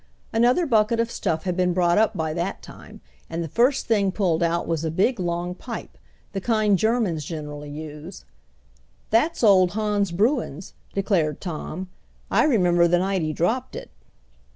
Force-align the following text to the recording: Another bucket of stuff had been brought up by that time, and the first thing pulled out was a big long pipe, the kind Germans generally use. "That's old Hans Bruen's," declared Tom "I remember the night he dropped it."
Another 0.33 0.65
bucket 0.65 0.99
of 0.99 1.11
stuff 1.11 1.43
had 1.43 1.55
been 1.55 1.73
brought 1.73 1.99
up 1.99 2.17
by 2.17 2.33
that 2.33 2.63
time, 2.63 3.01
and 3.29 3.43
the 3.43 3.47
first 3.47 3.85
thing 3.85 4.11
pulled 4.11 4.41
out 4.41 4.67
was 4.67 4.83
a 4.83 4.89
big 4.89 5.19
long 5.19 5.53
pipe, 5.53 5.95
the 6.33 6.41
kind 6.41 6.79
Germans 6.79 7.23
generally 7.23 7.69
use. 7.69 8.25
"That's 9.11 9.43
old 9.43 9.73
Hans 9.73 10.09
Bruen's," 10.11 10.73
declared 10.95 11.39
Tom 11.39 11.87
"I 12.31 12.45
remember 12.45 12.87
the 12.87 12.97
night 12.97 13.21
he 13.21 13.31
dropped 13.31 13.75
it." 13.75 13.91